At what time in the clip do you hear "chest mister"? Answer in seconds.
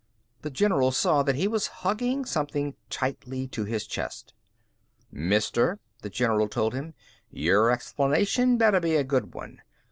3.85-5.77